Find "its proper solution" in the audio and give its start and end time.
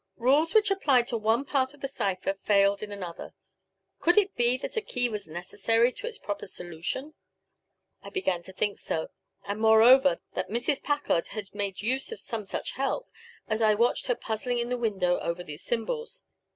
6.07-7.13